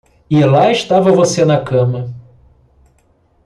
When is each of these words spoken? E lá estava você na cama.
E 0.31 0.43
lá 0.43 0.71
estava 0.71 1.11
você 1.11 1.45
na 1.45 1.63
cama. 1.63 2.11